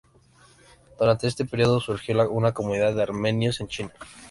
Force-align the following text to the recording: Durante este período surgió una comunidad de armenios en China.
Durante 0.97 1.27
este 1.27 1.45
período 1.45 1.79
surgió 1.79 2.27
una 2.31 2.53
comunidad 2.55 2.95
de 2.95 3.03
armenios 3.03 3.61
en 3.61 3.67
China. 3.67 3.93